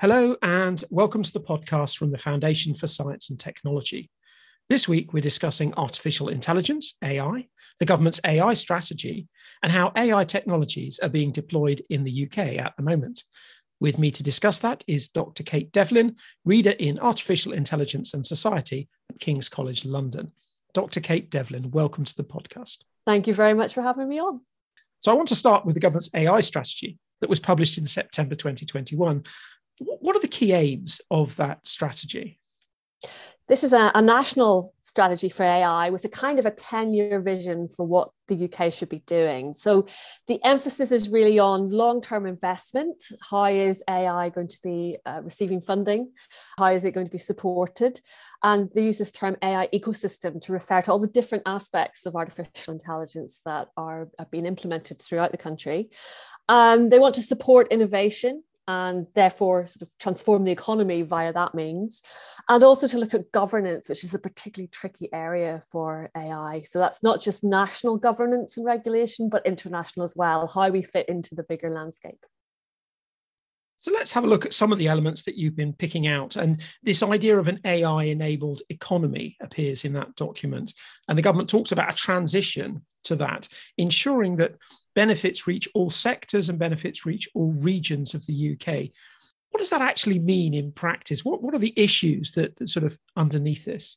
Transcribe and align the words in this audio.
Hello, 0.00 0.36
and 0.42 0.82
welcome 0.90 1.22
to 1.22 1.32
the 1.32 1.40
podcast 1.40 1.96
from 1.96 2.10
the 2.10 2.18
Foundation 2.18 2.74
for 2.74 2.88
Science 2.88 3.30
and 3.30 3.38
Technology. 3.38 4.10
This 4.68 4.88
week, 4.88 5.12
we're 5.12 5.20
discussing 5.20 5.72
artificial 5.74 6.28
intelligence, 6.28 6.96
AI, 7.04 7.46
the 7.78 7.84
government's 7.84 8.20
AI 8.24 8.54
strategy, 8.54 9.28
and 9.62 9.70
how 9.70 9.92
AI 9.96 10.24
technologies 10.24 10.98
are 11.00 11.08
being 11.08 11.30
deployed 11.30 11.82
in 11.88 12.02
the 12.02 12.24
UK 12.24 12.58
at 12.58 12.74
the 12.76 12.82
moment. 12.82 13.22
With 13.78 13.98
me 13.98 14.10
to 14.12 14.22
discuss 14.22 14.58
that 14.60 14.82
is 14.88 15.08
Dr. 15.08 15.44
Kate 15.44 15.70
Devlin, 15.70 16.16
reader 16.44 16.74
in 16.78 16.98
Artificial 16.98 17.52
Intelligence 17.52 18.12
and 18.14 18.26
Society 18.26 18.88
at 19.10 19.20
King's 19.20 19.48
College 19.48 19.84
London. 19.84 20.32
Dr. 20.74 21.00
Kate 21.00 21.30
Devlin, 21.30 21.70
welcome 21.70 22.04
to 22.04 22.16
the 22.16 22.24
podcast. 22.24 22.78
Thank 23.06 23.28
you 23.28 23.34
very 23.34 23.54
much 23.54 23.74
for 23.74 23.82
having 23.82 24.08
me 24.08 24.18
on. 24.18 24.40
So, 24.98 25.12
I 25.12 25.14
want 25.14 25.28
to 25.28 25.36
start 25.36 25.64
with 25.64 25.74
the 25.74 25.80
government's 25.80 26.10
AI 26.14 26.40
strategy 26.40 26.98
that 27.20 27.30
was 27.30 27.40
published 27.40 27.78
in 27.78 27.86
September 27.86 28.34
2021 28.34 29.24
what 29.78 30.16
are 30.16 30.20
the 30.20 30.28
key 30.28 30.52
aims 30.52 31.00
of 31.10 31.36
that 31.36 31.66
strategy? 31.66 32.38
This 33.48 33.64
is 33.64 33.72
a, 33.72 33.90
a, 33.94 34.00
national 34.00 34.72
strategy 34.82 35.28
for 35.28 35.42
AI 35.42 35.90
with 35.90 36.04
a 36.04 36.08
kind 36.08 36.38
of 36.38 36.46
a 36.46 36.50
10 36.50 36.94
year 36.94 37.20
vision 37.20 37.68
for 37.68 37.84
what 37.84 38.10
the 38.28 38.44
UK 38.44 38.72
should 38.72 38.88
be 38.88 39.00
doing. 39.00 39.52
So 39.52 39.86
the 40.28 40.42
emphasis 40.44 40.92
is 40.92 41.10
really 41.10 41.38
on 41.38 41.66
long 41.66 42.00
term 42.00 42.24
investment. 42.24 43.02
How 43.30 43.46
is 43.46 43.82
AI 43.90 44.28
going 44.30 44.48
to 44.48 44.58
be 44.62 44.96
uh, 45.04 45.20
receiving 45.22 45.60
funding? 45.60 46.12
How 46.56 46.72
is 46.72 46.84
it 46.84 46.92
going 46.92 47.06
to 47.06 47.12
be 47.12 47.18
supported? 47.18 48.00
And 48.44 48.70
they 48.74 48.84
use 48.84 48.98
this 48.98 49.12
term 49.12 49.36
AI 49.42 49.68
ecosystem 49.74 50.40
to 50.42 50.52
refer 50.52 50.80
to 50.82 50.92
all 50.92 51.00
the 51.00 51.06
different 51.08 51.42
aspects 51.44 52.06
of 52.06 52.14
artificial 52.14 52.72
intelligence 52.72 53.40
that 53.44 53.68
are, 53.76 54.08
are 54.18 54.26
being 54.30 54.46
implemented 54.46 55.02
throughout 55.02 55.32
the 55.32 55.36
country. 55.36 55.90
Um, 56.48 56.88
they 56.88 56.98
want 56.98 57.16
to 57.16 57.22
support 57.22 57.72
innovation 57.72 58.44
and 58.68 59.06
therefore 59.14 59.66
sort 59.66 59.82
of 59.82 59.96
transform 59.98 60.44
the 60.44 60.52
economy 60.52 61.02
via 61.02 61.32
that 61.32 61.54
means. 61.54 62.00
And 62.48 62.62
also 62.62 62.86
to 62.88 62.98
look 62.98 63.14
at 63.14 63.32
governance, 63.32 63.88
which 63.88 64.04
is 64.04 64.14
a 64.14 64.18
particularly 64.18 64.68
tricky 64.68 65.08
area 65.12 65.62
for 65.70 66.10
AI. 66.16 66.62
So 66.62 66.78
that's 66.78 67.02
not 67.02 67.20
just 67.20 67.42
national 67.44 67.96
governance 67.96 68.56
and 68.56 68.64
regulation, 68.64 69.28
but 69.28 69.46
international 69.46 70.04
as 70.04 70.14
well, 70.16 70.46
how 70.46 70.70
we 70.70 70.82
fit 70.82 71.08
into 71.08 71.34
the 71.34 71.42
bigger 71.42 71.70
landscape. 71.70 72.24
So 73.82 73.90
let's 73.90 74.12
have 74.12 74.22
a 74.22 74.28
look 74.28 74.46
at 74.46 74.52
some 74.52 74.70
of 74.70 74.78
the 74.78 74.86
elements 74.86 75.24
that 75.24 75.36
you've 75.36 75.56
been 75.56 75.72
picking 75.72 76.06
out. 76.06 76.36
And 76.36 76.62
this 76.84 77.02
idea 77.02 77.36
of 77.36 77.48
an 77.48 77.58
AI 77.64 78.04
enabled 78.04 78.62
economy 78.68 79.36
appears 79.42 79.84
in 79.84 79.92
that 79.94 80.14
document. 80.14 80.72
And 81.08 81.18
the 81.18 81.22
government 81.22 81.48
talks 81.48 81.72
about 81.72 81.92
a 81.92 81.96
transition 81.96 82.86
to 83.04 83.16
that, 83.16 83.48
ensuring 83.76 84.36
that 84.36 84.54
benefits 84.94 85.48
reach 85.48 85.68
all 85.74 85.90
sectors 85.90 86.48
and 86.48 86.60
benefits 86.60 87.04
reach 87.04 87.28
all 87.34 87.52
regions 87.54 88.14
of 88.14 88.24
the 88.26 88.52
UK. 88.52 88.90
What 89.50 89.58
does 89.58 89.70
that 89.70 89.82
actually 89.82 90.20
mean 90.20 90.54
in 90.54 90.70
practice? 90.70 91.24
What, 91.24 91.42
what 91.42 91.52
are 91.52 91.58
the 91.58 91.74
issues 91.76 92.30
that, 92.32 92.54
that 92.58 92.68
sort 92.68 92.86
of 92.86 93.00
underneath 93.16 93.64
this? 93.64 93.96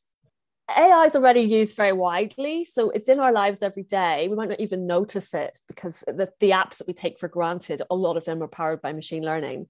AI 0.69 1.05
is 1.05 1.15
already 1.15 1.41
used 1.41 1.75
very 1.75 1.91
widely, 1.91 2.65
so 2.65 2.89
it's 2.89 3.07
in 3.07 3.19
our 3.19 3.31
lives 3.31 3.61
every 3.61 3.83
day. 3.83 4.27
We 4.27 4.35
might 4.35 4.49
not 4.49 4.59
even 4.59 4.87
notice 4.87 5.33
it 5.33 5.59
because 5.67 6.03
the, 6.07 6.31
the 6.39 6.51
apps 6.51 6.77
that 6.77 6.87
we 6.87 6.93
take 6.93 7.19
for 7.19 7.27
granted, 7.27 7.83
a 7.89 7.95
lot 7.95 8.17
of 8.17 8.25
them 8.25 8.41
are 8.41 8.47
powered 8.47 8.81
by 8.81 8.91
machine 8.91 9.23
learning. 9.23 9.67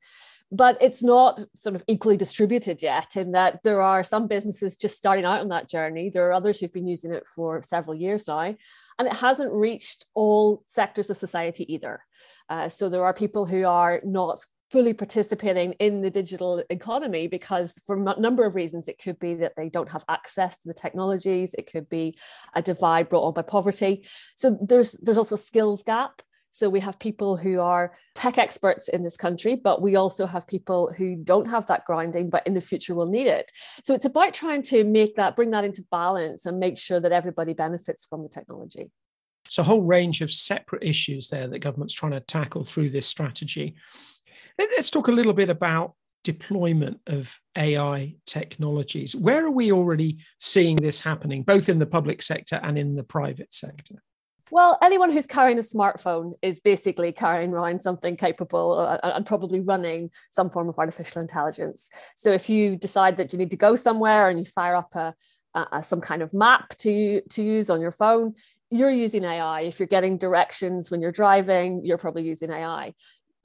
But 0.52 0.78
it's 0.80 1.04
not 1.04 1.44
sort 1.56 1.76
of 1.76 1.84
equally 1.88 2.16
distributed 2.16 2.82
yet, 2.82 3.18
in 3.18 3.34
that 3.34 3.60
there 3.64 3.82
are 3.82 4.04
some 4.04 4.28
businesses 4.28 4.78
just 4.78 4.96
starting 4.96 5.26
out 5.26 5.42
on 5.42 5.50
that 5.50 5.68
journey. 5.68 6.10
There 6.10 6.30
are 6.30 6.34
others 6.34 6.60
who've 6.60 6.72
been 6.72 6.88
using 6.88 7.14
it 7.14 7.28
for 7.28 7.62
several 7.64 7.96
years 7.96 8.28
now, 8.28 8.56
and 8.98 9.08
it 9.08 9.14
hasn't 9.14 9.52
reached 9.52 10.06
all 10.14 10.64
sectors 10.68 11.10
of 11.10 11.18
society 11.18 11.72
either. 11.74 12.02
Uh, 12.48 12.70
so 12.70 12.88
there 12.88 13.04
are 13.04 13.14
people 13.14 13.46
who 13.46 13.66
are 13.66 14.00
not 14.06 14.46
fully 14.72 14.94
participating 14.94 15.74
in 15.74 16.02
the 16.02 16.10
digital 16.10 16.64
economy 16.70 17.28
because 17.28 17.74
for 17.86 17.96
a 17.96 18.20
number 18.20 18.46
of 18.46 18.56
reasons 18.56 18.88
it 18.88 19.02
could 19.02 19.20
be 19.20 19.36
that 19.36 19.54
they 19.56 19.70
don't 19.70 19.92
have 19.92 20.04
access 20.10 20.58
to 20.58 20.68
the 20.68 20.74
technologies 20.74 21.54
it 21.58 21.72
could 21.72 21.88
be 21.88 22.16
a 22.56 22.62
divide 22.62 23.08
brought 23.08 23.28
on 23.28 23.34
by 23.34 23.42
poverty 23.42 24.06
so 24.36 24.58
there's 24.62 24.94
there's 25.04 25.18
also 25.18 25.36
a 25.36 25.38
skills 25.38 25.84
gap 25.84 26.22
so 26.56 26.70
we 26.70 26.80
have 26.80 26.98
people 27.00 27.36
who 27.36 27.60
are 27.60 27.92
tech 28.14 28.38
experts 28.38 28.88
in 28.88 29.04
this 29.04 29.18
country, 29.18 29.56
but 29.56 29.82
we 29.82 29.98
also 29.98 30.26
have 30.26 30.48
people 30.48 30.90
who 30.98 31.18
don't 31.18 31.50
have 31.50 31.66
that 31.66 31.84
grounding, 31.84 32.30
but 32.30 32.48
in 32.48 32.54
the 32.54 32.62
future 32.62 32.96
will 32.96 33.08
need 33.08 33.28
it. 33.28 33.52
So 33.84 33.94
it's 33.94 34.06
about 34.06 34.34
trying 34.34 34.62
to 34.62 34.86
make 34.86 35.18
that, 35.18 35.36
bring 35.36 35.52
that 35.52 35.66
into 35.66 35.84
balance 35.92 36.46
and 36.46 36.58
make 36.58 36.78
sure 36.78 37.02
that 37.02 37.12
everybody 37.12 37.52
benefits 37.52 38.06
from 38.06 38.22
the 38.22 38.30
technology. 38.30 38.90
So 39.50 39.64
a 39.64 39.66
whole 39.66 39.82
range 39.82 40.22
of 40.22 40.32
separate 40.32 40.86
issues 40.86 41.28
there 41.28 41.50
that 41.50 41.60
government's 41.60 41.94
trying 41.94 42.14
to 42.14 42.22
tackle 42.22 42.64
through 42.64 42.92
this 42.92 43.06
strategy. 43.06 43.76
Let's 44.58 44.90
talk 44.90 45.08
a 45.08 45.12
little 45.12 45.34
bit 45.34 45.50
about 45.50 45.94
deployment 46.24 47.00
of 47.08 47.40
AI 47.58 48.16
technologies. 48.26 49.16
Where 49.16 49.46
are 49.46 49.52
we 49.52 49.72
already 49.72 50.18
seeing 50.40 50.78
this 50.78 51.00
happening, 51.00 51.44
both 51.44 51.70
in 51.70 51.80
the 51.80 51.86
public 51.86 52.22
sector 52.22 52.60
and 52.64 52.78
in 52.78 52.96
the 52.96 53.04
private 53.04 53.54
sector? 53.54 54.02
Well, 54.52 54.78
anyone 54.82 55.12
who's 55.12 55.26
carrying 55.26 55.60
a 55.60 55.64
smartphone 55.64 56.34
is 56.42 56.60
basically 56.60 57.12
carrying 57.12 57.52
around 57.52 57.82
something 57.82 58.16
capable 58.16 58.74
uh, 58.74 58.98
uh, 59.04 59.14
and 59.16 59.26
probably 59.26 59.60
running 59.60 60.12
some 60.32 60.50
form 60.50 60.70
of 60.70 60.78
artificial 60.78 61.22
intelligence. 61.22 61.90
So 62.16 62.32
if 62.32 62.50
you 62.50 62.76
decide 62.76 63.18
that 63.18 63.34
you 63.34 63.40
need 63.40 63.52
to 63.52 63.58
go 63.58 63.76
somewhere 63.76 64.30
and 64.30 64.40
you 64.40 64.46
fire 64.46 64.76
up 64.76 64.94
a, 64.96 65.14
a, 65.56 65.84
some 65.84 66.02
kind 66.02 66.22
of 66.22 66.34
map 66.34 66.70
to, 66.78 67.22
to 67.22 67.44
use 67.44 67.70
on 67.70 67.82
your 67.82 67.92
phone, 67.92 68.36
you're 68.72 68.92
using 68.92 69.24
AI. 69.24 69.62
If 69.62 69.80
you're 69.80 69.88
getting 69.88 70.18
directions 70.18 70.90
when 70.90 71.02
you're 71.02 71.12
driving, 71.12 71.82
you're 71.84 71.98
probably 71.98 72.24
using 72.24 72.52
AI 72.52 72.94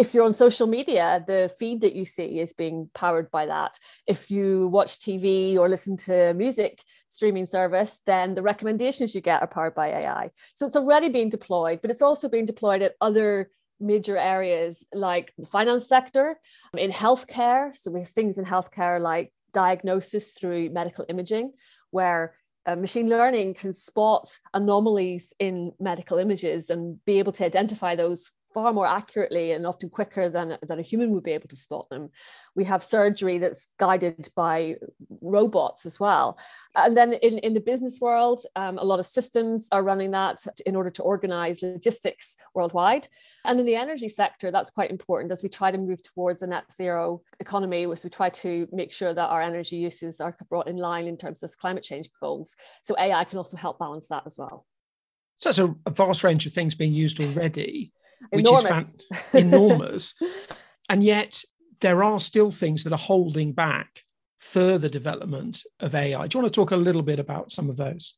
if 0.00 0.14
you're 0.14 0.24
on 0.24 0.32
social 0.32 0.66
media, 0.66 1.22
the 1.26 1.52
feed 1.58 1.82
that 1.82 1.94
you 1.94 2.06
see 2.06 2.40
is 2.40 2.54
being 2.54 2.88
powered 2.94 3.30
by 3.30 3.44
that. 3.44 3.78
If 4.06 4.30
you 4.30 4.68
watch 4.68 4.98
TV 4.98 5.58
or 5.58 5.68
listen 5.68 5.98
to 6.08 6.32
music 6.32 6.82
streaming 7.08 7.44
service, 7.44 8.00
then 8.06 8.34
the 8.34 8.40
recommendations 8.40 9.14
you 9.14 9.20
get 9.20 9.42
are 9.42 9.46
powered 9.46 9.74
by 9.74 9.88
AI. 9.88 10.30
So 10.54 10.66
it's 10.66 10.74
already 10.74 11.10
being 11.10 11.28
deployed, 11.28 11.82
but 11.82 11.90
it's 11.90 12.00
also 12.00 12.30
being 12.30 12.46
deployed 12.46 12.80
at 12.80 12.94
other 13.02 13.50
major 13.78 14.16
areas 14.16 14.82
like 14.94 15.34
the 15.36 15.46
finance 15.46 15.86
sector, 15.86 16.38
in 16.74 16.90
healthcare. 16.90 17.76
So 17.76 17.90
we 17.90 18.00
have 18.00 18.08
things 18.08 18.38
in 18.38 18.46
healthcare 18.46 18.98
like 18.98 19.34
diagnosis 19.52 20.32
through 20.32 20.70
medical 20.70 21.04
imaging, 21.10 21.52
where 21.90 22.36
uh, 22.64 22.76
machine 22.76 23.10
learning 23.10 23.52
can 23.52 23.74
spot 23.74 24.38
anomalies 24.54 25.34
in 25.38 25.72
medical 25.78 26.16
images 26.16 26.70
and 26.70 27.04
be 27.04 27.18
able 27.18 27.32
to 27.32 27.44
identify 27.44 27.94
those 27.96 28.30
far 28.52 28.72
more 28.72 28.86
accurately 28.86 29.52
and 29.52 29.66
often 29.66 29.88
quicker 29.88 30.28
than, 30.28 30.58
than 30.66 30.78
a 30.78 30.82
human 30.82 31.10
would 31.10 31.22
be 31.22 31.32
able 31.32 31.48
to 31.48 31.56
spot 31.56 31.88
them. 31.90 32.10
We 32.54 32.64
have 32.64 32.82
surgery 32.82 33.38
that's 33.38 33.68
guided 33.78 34.28
by 34.34 34.76
robots 35.20 35.86
as 35.86 36.00
well. 36.00 36.38
And 36.74 36.96
then 36.96 37.12
in, 37.14 37.38
in 37.38 37.54
the 37.54 37.60
business 37.60 37.98
world, 38.00 38.44
um, 38.56 38.78
a 38.78 38.84
lot 38.84 39.00
of 39.00 39.06
systems 39.06 39.68
are 39.72 39.82
running 39.82 40.10
that 40.12 40.44
in 40.66 40.76
order 40.76 40.90
to 40.90 41.02
organize 41.02 41.62
logistics 41.62 42.36
worldwide. 42.54 43.08
And 43.44 43.60
in 43.60 43.66
the 43.66 43.76
energy 43.76 44.08
sector, 44.08 44.50
that's 44.50 44.70
quite 44.70 44.90
important 44.90 45.32
as 45.32 45.42
we 45.42 45.48
try 45.48 45.70
to 45.70 45.78
move 45.78 46.02
towards 46.02 46.42
a 46.42 46.46
net 46.46 46.64
zero 46.72 47.22
economy, 47.38 47.86
as 47.90 48.04
we 48.04 48.10
try 48.10 48.30
to 48.30 48.66
make 48.72 48.92
sure 48.92 49.14
that 49.14 49.28
our 49.28 49.42
energy 49.42 49.76
uses 49.76 50.20
are 50.20 50.36
brought 50.48 50.68
in 50.68 50.76
line 50.76 51.06
in 51.06 51.16
terms 51.16 51.42
of 51.42 51.56
climate 51.56 51.84
change 51.84 52.08
goals. 52.20 52.56
So 52.82 52.96
AI 52.98 53.24
can 53.24 53.38
also 53.38 53.56
help 53.56 53.78
balance 53.78 54.08
that 54.08 54.24
as 54.26 54.36
well. 54.36 54.66
So 55.38 55.48
that's 55.48 55.58
a, 55.58 55.74
a 55.86 55.90
vast 55.90 56.22
range 56.22 56.44
of 56.44 56.52
things 56.52 56.74
being 56.74 56.92
used 56.92 57.18
already 57.18 57.92
which 58.31 58.47
enormous. 58.47 58.94
is 59.10 59.19
fan- 59.31 59.41
enormous. 59.47 60.14
and 60.88 61.03
yet 61.03 61.42
there 61.81 62.04
are 62.04 62.20
still 62.20 62.50
things 62.50 62.84
that 62.84 62.92
are 62.92 62.98
holding 62.98 63.53
back 63.53 64.04
further 64.38 64.88
development 64.88 65.62
of 65.81 65.94
AI. 65.94 66.26
Do 66.26 66.36
you 66.38 66.42
want 66.42 66.53
to 66.53 66.60
talk 66.60 66.70
a 66.70 66.76
little 66.76 67.03
bit 67.03 67.19
about 67.19 67.50
some 67.50 67.70
of 67.70 67.76
those? 67.76 68.14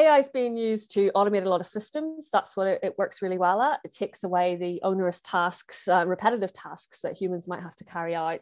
AI 0.00 0.18
is 0.18 0.28
being 0.28 0.56
used 0.56 0.92
to 0.92 1.10
automate 1.14 1.44
a 1.44 1.48
lot 1.48 1.60
of 1.60 1.66
systems. 1.66 2.28
That's 2.32 2.56
what 2.56 2.68
it, 2.68 2.80
it 2.82 2.98
works 2.98 3.20
really 3.20 3.38
well 3.38 3.60
at. 3.60 3.80
It 3.84 3.92
takes 3.92 4.22
away 4.22 4.54
the 4.56 4.80
onerous 4.82 5.20
tasks, 5.20 5.88
uh, 5.88 6.04
repetitive 6.06 6.52
tasks 6.52 7.00
that 7.00 7.20
humans 7.20 7.48
might 7.48 7.62
have 7.62 7.74
to 7.76 7.84
carry 7.84 8.14
out. 8.14 8.40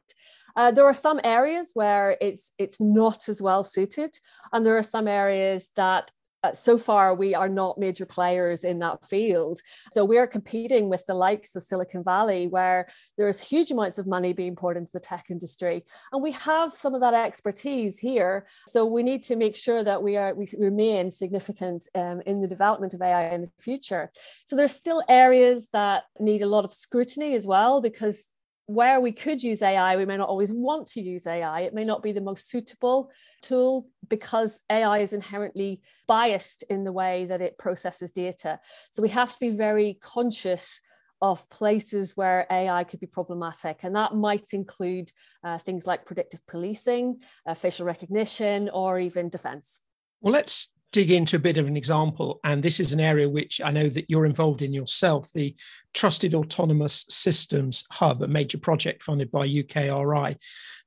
Uh, 0.55 0.71
there 0.71 0.85
are 0.85 0.95
some 0.95 1.21
areas 1.25 1.71
where 1.75 2.17
it's 2.21 2.53
it's 2.59 2.81
not 2.81 3.29
as 3.29 3.41
well 3.41 3.65
suited, 3.65 4.19
and 4.53 4.65
there 4.65 4.77
are 4.77 4.83
some 4.83 5.09
areas 5.09 5.71
that 5.77 6.11
so 6.55 6.79
far 6.79 7.15
we 7.15 7.35
are 7.35 7.49
not 7.49 7.79
major 7.79 8.07
players 8.07 8.65
in 8.65 8.79
that 8.81 9.07
field. 9.07 9.61
So 9.93 10.05
we're 10.05 10.27
competing 10.27 10.89
with 10.89 11.05
the 11.07 11.15
likes 11.15 11.57
of 11.57 11.63
silicon 11.63 12.05
valley 12.05 12.47
where 12.47 12.89
there's 13.17 13.43
huge 13.43 13.71
amounts 13.71 13.99
of 13.99 14.07
money 14.07 14.33
being 14.33 14.55
poured 14.55 14.77
into 14.77 14.93
the 14.93 15.01
tech 15.01 15.27
industry. 15.31 15.85
And 16.13 16.23
we 16.23 16.33
have 16.33 16.73
some 16.73 16.95
of 16.95 17.01
that 17.01 17.15
expertise 17.15 17.99
here. 17.99 18.47
So 18.69 18.85
we 18.85 19.03
need 19.03 19.23
to 19.25 19.37
make 19.37 19.57
sure 19.57 19.83
that 19.83 20.03
we 20.03 20.17
are 20.17 20.35
we 20.35 20.47
remain 20.59 21.11
significant 21.11 21.89
um, 21.95 22.21
in 22.27 22.41
the 22.41 22.49
development 22.49 22.95
of 22.95 23.03
ai 23.03 23.31
in 23.31 23.43
the 23.43 23.51
future. 23.59 24.11
So 24.45 24.57
there's 24.57 24.75
still 24.75 25.03
areas 25.09 25.69
that 25.73 26.05
need 26.21 26.43
a 26.43 26.47
lot 26.47 26.65
of 26.65 26.73
scrutiny 26.73 27.35
as 27.35 27.47
well 27.47 27.81
because 27.81 28.25
where 28.67 29.01
we 29.01 29.13
could 29.13 29.43
use 29.43 29.63
AI, 29.63 29.97
we 29.97 30.05
may 30.05 30.17
not 30.17 30.29
always 30.29 30.53
want 30.53 30.89
to 30.89 31.01
use 31.01 31.27
AI. 31.27 31.61
It 31.61 31.75
may 31.75 31.85
not 31.85 32.03
be 32.03 32.13
the 32.13 32.21
most 32.21 32.51
suitable 32.51 33.11
tool 33.41 33.89
because 34.09 34.59
AI 34.71 34.99
is 34.99 35.13
inherently 35.13 35.83
biased 36.09 36.65
in 36.65 36.83
the 36.83 36.93
way 36.93 37.27
that 37.27 37.41
it 37.41 37.59
processes 37.59 38.11
data. 38.11 38.59
So 38.91 39.03
we 39.03 39.09
have 39.11 39.33
to 39.33 39.41
be 39.41 39.51
very 39.51 39.99
conscious 40.03 40.81
of 41.23 41.49
places 41.49 42.17
where 42.17 42.47
AI 42.51 42.85
could 42.85 43.01
be 43.01 43.07
problematic. 43.07 43.85
And 43.85 43.95
that 43.95 44.15
might 44.15 44.49
include 44.53 45.11
uh, 45.45 45.59
things 45.59 45.87
like 45.87 46.05
predictive 46.05 46.45
policing, 46.47 47.21
uh, 47.47 47.55
facial 47.55 47.87
recognition, 47.87 48.69
or 48.69 48.99
even 48.99 49.29
defense. 49.29 49.81
Well, 50.21 50.33
let's 50.33 50.69
dig 50.93 51.11
into 51.11 51.37
a 51.37 51.41
bit 51.41 51.59
of 51.59 51.67
an 51.67 51.77
example. 51.77 52.41
And 52.45 52.63
this 52.63 52.81
is 52.81 52.93
an 52.93 53.01
area 53.01 53.29
which 53.29 53.61
I 53.63 53.71
know 53.71 53.89
that 53.89 54.09
you're 54.09 54.27
involved 54.27 54.63
in 54.63 54.73
yourself 54.73 55.33
the 55.33 55.55
Trusted 55.95 56.35
Autonomous 56.35 57.05
Systems 57.09 57.85
Hub, 57.91 58.23
a 58.23 58.29
major 58.29 58.59
project 58.59 59.03
funded 59.03 59.31
by 59.31 59.49
UKRI. 59.49 60.37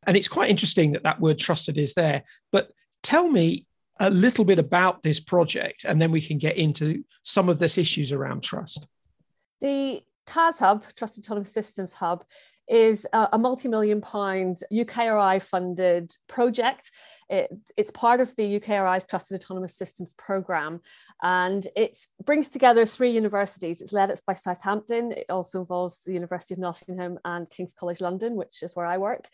And 0.07 0.17
it's 0.17 0.27
quite 0.27 0.49
interesting 0.49 0.93
that 0.93 1.03
that 1.03 1.19
word 1.19 1.39
trusted 1.39 1.77
is 1.77 1.93
there. 1.93 2.23
But 2.51 2.71
tell 3.03 3.29
me 3.29 3.65
a 3.99 4.09
little 4.09 4.45
bit 4.45 4.59
about 4.59 5.03
this 5.03 5.19
project, 5.19 5.83
and 5.83 6.01
then 6.01 6.11
we 6.11 6.21
can 6.21 6.37
get 6.37 6.57
into 6.57 7.03
some 7.21 7.49
of 7.49 7.59
this 7.59 7.77
issues 7.77 8.11
around 8.11 8.41
trust. 8.41 8.87
The 9.59 10.01
TAS 10.25 10.59
Hub, 10.59 10.85
Trusted 10.95 11.25
Autonomous 11.25 11.51
Systems 11.51 11.93
Hub, 11.93 12.23
is 12.69 13.05
a, 13.13 13.29
a 13.33 13.37
multi-million 13.37 14.01
pound 14.01 14.61
UKRI 14.71 15.41
funded 15.41 16.11
project. 16.27 16.91
It, 17.29 17.51
it's 17.77 17.91
part 17.91 18.21
of 18.21 18.35
the 18.35 18.59
UKRI's 18.59 19.05
Trusted 19.05 19.41
Autonomous 19.41 19.75
Systems 19.75 20.13
program, 20.13 20.81
and 21.21 21.67
it 21.75 21.97
brings 22.23 22.49
together 22.49 22.85
three 22.85 23.11
universities. 23.11 23.81
It's 23.81 23.93
led 23.93 24.17
by 24.25 24.35
Southampton. 24.35 25.11
It 25.11 25.25
also 25.29 25.59
involves 25.59 26.03
the 26.03 26.13
University 26.13 26.53
of 26.53 26.59
Nottingham 26.59 27.19
and 27.25 27.49
King's 27.49 27.73
College 27.73 28.01
London, 28.01 28.35
which 28.35 28.63
is 28.63 28.75
where 28.75 28.85
I 28.85 28.97
work. 28.97 29.27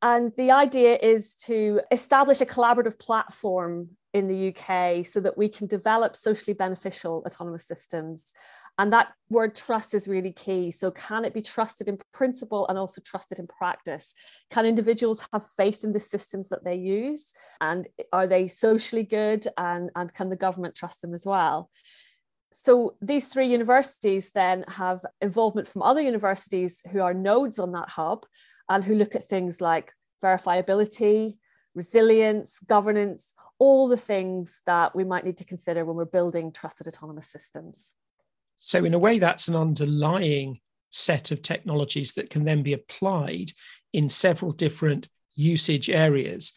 And 0.00 0.32
the 0.36 0.52
idea 0.52 0.96
is 0.96 1.34
to 1.46 1.80
establish 1.90 2.40
a 2.40 2.46
collaborative 2.46 2.98
platform 2.98 3.90
in 4.14 4.28
the 4.28 4.54
UK 4.54 5.04
so 5.04 5.20
that 5.20 5.36
we 5.36 5.48
can 5.48 5.66
develop 5.66 6.16
socially 6.16 6.54
beneficial 6.54 7.22
autonomous 7.26 7.66
systems 7.66 8.32
and 8.78 8.92
that 8.92 9.12
word 9.28 9.56
trust 9.56 9.92
is 9.92 10.06
really 10.06 10.30
key. 10.32 10.70
So, 10.70 10.92
can 10.92 11.24
it 11.24 11.34
be 11.34 11.42
trusted 11.42 11.88
in 11.88 11.98
principle 12.12 12.66
and 12.68 12.78
also 12.78 13.02
trusted 13.04 13.40
in 13.40 13.48
practice? 13.48 14.14
Can 14.50 14.66
individuals 14.66 15.26
have 15.32 15.46
faith 15.56 15.82
in 15.82 15.92
the 15.92 16.00
systems 16.00 16.48
that 16.50 16.64
they 16.64 16.76
use? 16.76 17.32
And 17.60 17.88
are 18.12 18.28
they 18.28 18.46
socially 18.46 19.02
good? 19.02 19.46
And, 19.58 19.90
and 19.96 20.14
can 20.14 20.30
the 20.30 20.36
government 20.36 20.76
trust 20.76 21.02
them 21.02 21.12
as 21.12 21.26
well? 21.26 21.70
So, 22.52 22.96
these 23.02 23.26
three 23.26 23.48
universities 23.48 24.30
then 24.30 24.64
have 24.68 25.04
involvement 25.20 25.66
from 25.66 25.82
other 25.82 26.00
universities 26.00 26.80
who 26.92 27.00
are 27.00 27.14
nodes 27.14 27.58
on 27.58 27.72
that 27.72 27.88
hub 27.88 28.26
and 28.68 28.84
who 28.84 28.94
look 28.94 29.16
at 29.16 29.24
things 29.24 29.60
like 29.60 29.92
verifiability, 30.22 31.36
resilience, 31.74 32.60
governance, 32.60 33.32
all 33.58 33.88
the 33.88 33.96
things 33.96 34.62
that 34.66 34.94
we 34.94 35.02
might 35.02 35.24
need 35.24 35.38
to 35.38 35.44
consider 35.44 35.84
when 35.84 35.96
we're 35.96 36.04
building 36.04 36.52
trusted 36.52 36.86
autonomous 36.86 37.26
systems. 37.26 37.94
So, 38.58 38.84
in 38.84 38.94
a 38.94 38.98
way, 38.98 39.18
that's 39.18 39.48
an 39.48 39.56
underlying 39.56 40.60
set 40.90 41.30
of 41.30 41.42
technologies 41.42 42.14
that 42.14 42.30
can 42.30 42.44
then 42.44 42.62
be 42.62 42.72
applied 42.72 43.52
in 43.92 44.08
several 44.08 44.52
different 44.52 45.08
usage 45.34 45.88
areas. 45.88 46.52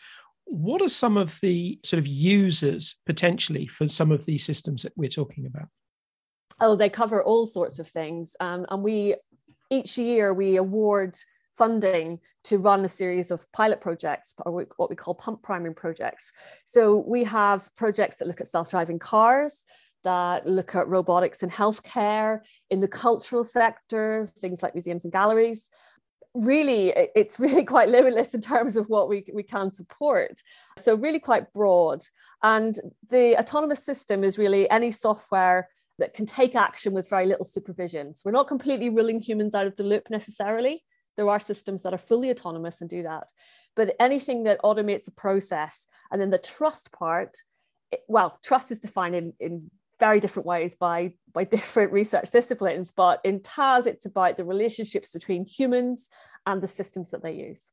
What 0.45 0.81
are 0.81 0.89
some 0.89 1.17
of 1.17 1.39
the 1.41 1.79
sort 1.83 1.99
of 1.99 2.07
users 2.07 2.95
potentially 3.05 3.67
for 3.67 3.87
some 3.87 4.11
of 4.11 4.25
these 4.25 4.45
systems 4.45 4.83
that 4.83 4.93
we're 4.95 5.09
talking 5.09 5.45
about? 5.45 5.67
Oh, 6.59 6.75
they 6.75 6.89
cover 6.89 7.23
all 7.23 7.45
sorts 7.45 7.79
of 7.79 7.87
things. 7.87 8.35
Um, 8.39 8.65
and 8.69 8.83
we, 8.83 9.15
each 9.69 9.97
year, 9.97 10.33
we 10.33 10.57
award 10.57 11.17
funding 11.53 12.19
to 12.43 12.57
run 12.57 12.83
a 12.83 12.89
series 12.89 13.31
of 13.31 13.49
pilot 13.51 13.81
projects, 13.81 14.33
or 14.45 14.65
what 14.77 14.89
we 14.89 14.95
call 14.95 15.15
pump 15.15 15.41
priming 15.41 15.73
projects. 15.73 16.31
So 16.65 16.97
we 16.97 17.23
have 17.25 17.73
projects 17.75 18.17
that 18.17 18.27
look 18.27 18.41
at 18.41 18.47
self 18.47 18.69
driving 18.69 18.99
cars, 18.99 19.59
that 20.03 20.47
look 20.47 20.75
at 20.75 20.87
robotics 20.87 21.43
in 21.43 21.49
healthcare, 21.49 22.39
in 22.69 22.79
the 22.79 22.87
cultural 22.87 23.43
sector, 23.43 24.29
things 24.39 24.63
like 24.63 24.75
museums 24.75 25.03
and 25.03 25.11
galleries. 25.11 25.67
Really, 26.33 26.93
it's 27.15 27.39
really 27.39 27.63
quite 27.63 27.89
limitless 27.89 28.33
in 28.33 28.41
terms 28.41 28.77
of 28.77 28.87
what 28.87 29.09
we, 29.09 29.25
we 29.33 29.43
can 29.43 29.71
support. 29.71 30.41
So, 30.77 30.95
really 30.95 31.19
quite 31.19 31.51
broad. 31.51 32.01
And 32.43 32.75
the 33.09 33.37
autonomous 33.37 33.85
system 33.85 34.23
is 34.23 34.37
really 34.37 34.69
any 34.69 34.91
software 34.91 35.69
that 35.99 36.13
can 36.13 36.25
take 36.25 36.55
action 36.55 36.93
with 36.93 37.09
very 37.09 37.27
little 37.27 37.45
supervision. 37.45 38.13
So, 38.13 38.23
we're 38.25 38.31
not 38.31 38.47
completely 38.47 38.89
ruling 38.89 39.19
humans 39.19 39.55
out 39.55 39.67
of 39.67 39.75
the 39.75 39.83
loop 39.83 40.09
necessarily. 40.09 40.83
There 41.17 41.29
are 41.29 41.39
systems 41.39 41.83
that 41.83 41.93
are 41.93 41.97
fully 41.97 42.31
autonomous 42.31 42.81
and 42.81 42.89
do 42.89 43.03
that. 43.03 43.27
But 43.75 43.95
anything 43.99 44.43
that 44.43 44.61
automates 44.63 45.07
a 45.07 45.11
process, 45.11 45.87
and 46.11 46.19
then 46.19 46.29
the 46.29 46.37
trust 46.37 46.91
part, 46.91 47.37
well, 48.07 48.39
trust 48.43 48.71
is 48.71 48.79
defined 48.79 49.15
in, 49.15 49.33
in 49.39 49.69
very 50.01 50.19
different 50.19 50.45
ways 50.45 50.75
by, 50.75 51.13
by 51.31 51.43
different 51.57 51.93
research 51.93 52.29
disciplines. 52.31 52.91
But 52.91 53.21
in 53.23 53.41
TAS, 53.41 53.85
it's 53.85 54.05
about 54.05 54.35
the 54.35 54.43
relationships 54.43 55.13
between 55.13 55.45
humans 55.45 56.09
and 56.45 56.61
the 56.61 56.67
systems 56.67 57.11
that 57.11 57.23
they 57.23 57.33
use. 57.33 57.63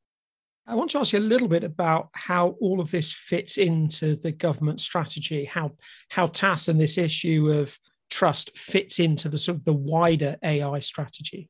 I 0.65 0.75
want 0.75 0.91
to 0.91 0.99
ask 0.99 1.13
you 1.13 1.19
a 1.19 1.31
little 1.33 1.47
bit 1.47 1.63
about 1.63 2.09
how 2.13 2.55
all 2.61 2.79
of 2.79 2.91
this 2.91 3.11
fits 3.11 3.57
into 3.57 4.15
the 4.15 4.31
government 4.31 4.79
strategy, 4.79 5.45
how 5.45 5.71
how 6.09 6.27
TAS 6.27 6.67
and 6.67 6.79
this 6.79 6.95
issue 6.99 7.49
of 7.49 7.75
trust 8.11 8.55
fits 8.55 8.99
into 8.99 9.29
the 9.29 9.37
sort 9.39 9.57
of 9.57 9.65
the 9.65 9.73
wider 9.73 10.37
AI 10.43 10.79
strategy 10.79 11.49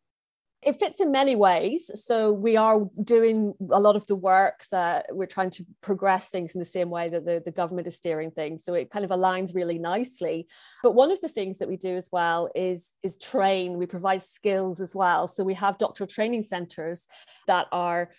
it 0.61 0.77
fits 0.77 0.99
in 0.99 1.11
many 1.11 1.35
ways. 1.37 1.89
So 1.95 2.33
we 2.33 2.57
are 2.57 2.81
doing 3.01 3.53
a 3.71 3.79
lot 3.79 3.95
of 3.95 4.05
the 4.07 4.15
work 4.15 4.65
that 4.71 5.05
we're 5.09 5.25
trying 5.25 5.51
to 5.51 5.65
progress 5.81 6.27
things 6.27 6.53
in 6.53 6.59
the 6.59 6.65
same 6.65 6.89
way 6.89 7.07
that 7.09 7.25
the, 7.25 7.41
the 7.43 7.51
government 7.51 7.87
is 7.87 7.95
steering 7.95 8.31
things. 8.31 8.65
So 8.65 8.73
it 8.73 8.91
kind 8.91 9.05
of 9.05 9.11
aligns 9.11 9.55
really 9.55 9.79
nicely. 9.79 10.47
But 10.83 10.95
one 10.95 11.11
of 11.11 11.21
the 11.21 11.29
things 11.29 11.59
that 11.59 11.69
we 11.69 11.77
do 11.77 11.95
as 11.95 12.09
well 12.11 12.49
is, 12.55 12.91
is 13.03 13.17
train. 13.17 13.77
We 13.77 13.85
provide 13.85 14.21
skills 14.21 14.81
as 14.81 14.93
well. 14.93 15.29
So 15.29 15.45
we 15.45 15.53
have 15.53 15.77
doctoral 15.77 16.07
training 16.07 16.43
centers 16.43 17.07
that 17.47 17.67
are 17.71 18.09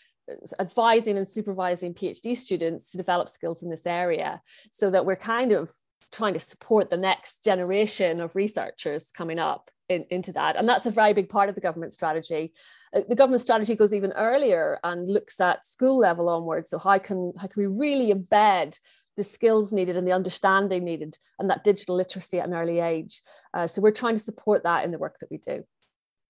advising 0.58 1.18
and 1.18 1.28
supervising 1.28 1.92
PhD 1.92 2.36
students 2.36 2.92
to 2.92 2.96
develop 2.96 3.28
skills 3.28 3.62
in 3.62 3.68
this 3.68 3.86
area 3.86 4.40
so 4.70 4.90
that 4.90 5.04
we're 5.04 5.16
kind 5.16 5.52
of 5.52 5.70
trying 6.10 6.34
to 6.34 6.40
support 6.40 6.90
the 6.90 6.96
next 6.96 7.44
generation 7.44 8.20
of 8.20 8.36
researchers 8.36 9.06
coming 9.14 9.38
up 9.38 9.70
in, 9.88 10.06
into 10.10 10.32
that. 10.32 10.56
And 10.56 10.68
that's 10.68 10.86
a 10.86 10.90
very 10.90 11.12
big 11.12 11.28
part 11.28 11.48
of 11.48 11.54
the 11.54 11.60
government 11.60 11.92
strategy. 11.92 12.52
Uh, 12.94 13.00
the 13.08 13.16
government 13.16 13.42
strategy 13.42 13.74
goes 13.74 13.92
even 13.92 14.12
earlier 14.12 14.78
and 14.84 15.08
looks 15.08 15.40
at 15.40 15.64
school 15.64 15.98
level 15.98 16.28
onwards. 16.28 16.70
So 16.70 16.78
how 16.78 16.98
can 16.98 17.32
how 17.36 17.48
can 17.48 17.62
we 17.62 17.66
really 17.66 18.12
embed 18.14 18.78
the 19.16 19.24
skills 19.24 19.72
needed 19.72 19.96
and 19.96 20.06
the 20.06 20.12
understanding 20.12 20.84
needed 20.84 21.18
and 21.38 21.50
that 21.50 21.64
digital 21.64 21.96
literacy 21.96 22.38
at 22.38 22.48
an 22.48 22.54
early 22.54 22.80
age? 22.80 23.20
Uh, 23.52 23.66
so 23.66 23.82
we're 23.82 23.90
trying 23.90 24.16
to 24.16 24.22
support 24.22 24.62
that 24.62 24.84
in 24.84 24.92
the 24.92 24.98
work 24.98 25.18
that 25.20 25.30
we 25.30 25.38
do. 25.38 25.64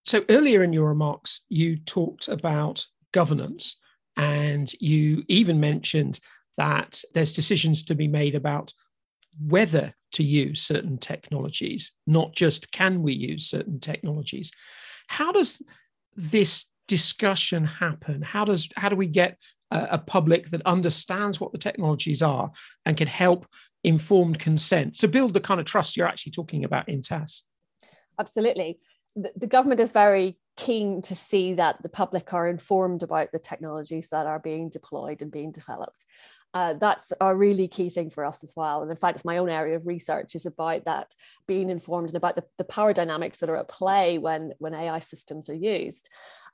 So 0.04 0.24
earlier 0.30 0.62
in 0.62 0.72
your 0.72 0.88
remarks, 0.88 1.42
you 1.48 1.76
talked 1.76 2.28
about 2.28 2.86
governance 3.12 3.76
and 4.16 4.72
you 4.80 5.24
even 5.28 5.60
mentioned 5.60 6.20
that 6.56 7.02
there's 7.14 7.32
decisions 7.32 7.84
to 7.84 7.94
be 7.94 8.08
made 8.08 8.34
about 8.34 8.72
whether 9.38 9.94
to 10.12 10.22
use 10.22 10.62
certain 10.62 10.98
technologies, 10.98 11.92
not 12.06 12.34
just 12.34 12.72
can 12.72 13.02
we 13.02 13.12
use 13.12 13.46
certain 13.46 13.78
technologies. 13.78 14.52
How 15.08 15.32
does 15.32 15.62
this 16.16 16.66
discussion 16.88 17.64
happen? 17.64 18.22
How 18.22 18.44
does 18.44 18.68
how 18.76 18.88
do 18.88 18.96
we 18.96 19.06
get 19.06 19.38
a, 19.70 19.88
a 19.92 19.98
public 19.98 20.50
that 20.50 20.62
understands 20.66 21.40
what 21.40 21.52
the 21.52 21.58
technologies 21.58 22.22
are 22.22 22.50
and 22.84 22.96
can 22.96 23.06
help 23.06 23.46
informed 23.84 24.38
consent 24.38 24.98
to 24.98 25.08
build 25.08 25.32
the 25.32 25.40
kind 25.40 25.60
of 25.60 25.66
trust 25.66 25.96
you're 25.96 26.08
actually 26.08 26.32
talking 26.32 26.64
about 26.64 26.88
in 26.88 27.02
TAS? 27.02 27.44
Absolutely. 28.18 28.78
The, 29.16 29.32
the 29.36 29.46
government 29.46 29.80
is 29.80 29.92
very 29.92 30.36
keen 30.56 31.00
to 31.02 31.14
see 31.14 31.54
that 31.54 31.82
the 31.82 31.88
public 31.88 32.34
are 32.34 32.48
informed 32.48 33.02
about 33.02 33.32
the 33.32 33.38
technologies 33.38 34.08
that 34.10 34.26
are 34.26 34.38
being 34.38 34.68
deployed 34.68 35.22
and 35.22 35.30
being 35.30 35.52
developed 35.52 36.04
uh, 36.52 36.74
that's 36.74 37.12
a 37.20 37.34
really 37.34 37.68
key 37.68 37.90
thing 37.90 38.10
for 38.10 38.24
us 38.24 38.42
as 38.42 38.52
well. 38.56 38.82
And 38.82 38.90
in 38.90 38.96
fact, 38.96 39.16
it's 39.16 39.24
my 39.24 39.38
own 39.38 39.48
area 39.48 39.76
of 39.76 39.86
research 39.86 40.34
is 40.34 40.46
about 40.46 40.84
that 40.84 41.14
being 41.46 41.70
informed 41.70 42.08
and 42.08 42.16
about 42.16 42.36
the, 42.36 42.44
the 42.58 42.64
power 42.64 42.92
dynamics 42.92 43.38
that 43.38 43.50
are 43.50 43.56
at 43.56 43.68
play 43.68 44.18
when, 44.18 44.52
when 44.58 44.74
AI 44.74 45.00
systems 45.00 45.48
are 45.48 45.54
used. 45.54 46.08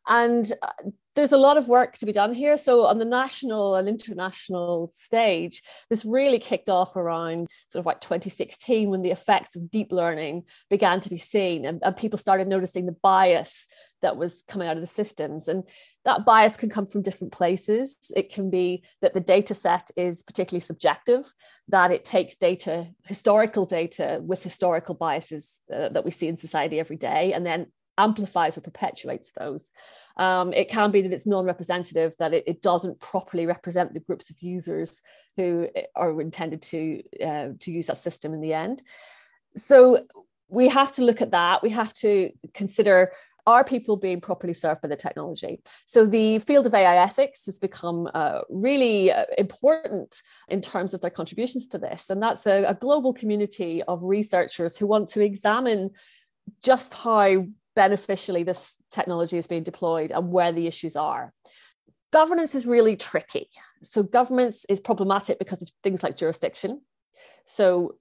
And 0.09 0.51
uh, 0.63 0.91
there's 1.17 1.33
a 1.33 1.39
lot 1.39 1.57
of 1.57 1.67
work 1.67 1.97
to 1.99 2.07
be 2.07 2.13
done 2.13 2.33
here. 2.33 2.57
So, 2.59 2.87
on 2.87 2.99
the 2.99 3.05
national 3.05 3.75
and 3.75 3.89
international 3.89 4.93
stage, 4.95 5.63
this 5.91 6.05
really 6.05 6.39
kicked 6.39 6.69
off 6.69 6.95
around 6.95 7.49
sort 7.69 7.81
of 7.81 7.87
like 7.87 8.01
2016 8.01 8.89
when 8.89 9.03
the 9.03 9.11
effects 9.11 9.57
of 9.57 9.71
deep 9.71 9.91
learning 9.91 10.45
began 10.71 11.01
to 11.01 11.09
be 11.09 11.19
seen 11.19 11.65
and, 11.65 11.81
and 11.83 11.97
people 11.97 12.19
started 12.19 12.47
noticing 12.47 12.87
the 12.87 12.97
bias 13.03 13.67
that 14.07 14.17
was 14.17 14.45
coming 14.47 14.69
out 14.69 14.77
of 14.77 14.81
the 14.81 14.87
systems. 14.87 15.49
And 15.49 15.65
that 16.05 16.25
bias 16.25 16.57
can 16.57 16.71
come 16.71 16.87
from 16.87 17.03
different 17.03 17.33
places. 17.33 17.97
It 18.15 18.33
can 18.33 18.51
be 18.51 18.85
that 19.03 19.15
the 19.15 19.21
data 19.21 19.53
set 19.53 19.91
is 19.97 20.23
particularly 20.23 20.61
subjective, 20.61 21.25
that 21.67 21.91
it 21.91 22.05
takes 22.05 22.37
data, 22.37 22.87
historical 23.03 23.67
data 23.67 24.21
with 24.23 24.45
historical 24.45 24.95
biases 24.95 25.59
uh, 25.75 25.89
that 25.89 26.05
we 26.05 26.13
see 26.13 26.29
in 26.29 26.37
society 26.37 26.79
every 26.79 26.97
day, 26.97 27.33
and 27.33 27.45
then 27.45 27.67
amplifies 27.99 28.57
or 28.57 28.61
perpetuates 28.61 29.33
those. 29.37 29.73
Um, 30.17 30.53
it 30.53 30.69
can 30.69 30.93
be 30.93 31.03
that 31.03 31.13
it's 31.13 31.27
non-representative, 31.27 32.15
that 32.21 32.33
it, 32.33 32.45
it, 32.47 32.63
doesn't 32.63 33.01
properly 33.01 33.45
represent 33.45 33.93
the 33.93 34.01
groups 34.01 34.31
of 34.31 34.41
users 34.41 35.03
who 35.37 35.69
uh, 35.77 35.81
are 35.97 36.21
intended 36.21 36.63
to, 36.63 37.03
uh, 37.23 37.49
to 37.59 37.73
use 37.73 37.87
that 37.87 37.99
system 37.99 38.33
in 38.33 38.41
the 38.41 38.55
end. 38.55 38.83
So 39.57 40.07
we 40.49 40.69
have 40.69 40.93
to 40.93 41.03
look 41.03 41.21
at 41.21 41.33
that. 41.33 41.63
We 41.63 41.71
have 41.71 41.93
to 41.95 42.31
consider 42.55 43.13
are 43.47 43.63
people 43.63 43.97
being 43.97 44.21
properly 44.21 44.55
served 44.55 44.83
by 44.83 44.89
the 44.89 44.97
technology? 44.97 45.61
So 45.87 46.05
the 46.05 46.41
field 46.41 46.67
of 46.67 46.75
AI 46.75 46.97
ethics 46.97 47.47
has 47.47 47.59
become 47.59 48.09
uh, 48.13 48.41
really 48.51 49.13
uh, 49.13 49.25
important 49.39 50.21
in 50.49 50.61
terms 50.61 50.95
of 50.95 51.01
their 51.01 51.11
contributions 51.11 51.69
to 51.69 51.79
this. 51.79 52.11
And 52.11 52.21
that's 52.21 52.47
a, 52.47 52.65
a 52.65 52.75
global 52.75 53.13
community 53.13 53.83
of 53.85 54.03
researchers 54.03 54.77
who 54.77 54.87
want 54.87 55.09
to 55.11 55.23
examine 55.23 55.91
just 56.63 56.95
how 56.95 57.47
beneficially 57.77 58.43
this 58.43 58.77
technology 58.91 59.39
is 59.39 59.47
being 59.47 59.63
deployed 59.63 60.11
and 60.11 60.33
where 60.33 60.51
the 60.51 60.67
issues 60.67 60.97
are. 60.97 61.33
Governance 62.13 62.55
is 62.55 62.67
really 62.67 62.97
tricky. 62.97 63.49
So 63.83 64.03
governance 64.03 64.65
is 64.69 64.81
problematic 64.81 65.39
because 65.39 65.63
of 65.63 65.71
things 65.85 66.03
like 66.03 66.17
jurisdiction. 66.17 66.81
So 67.45 67.97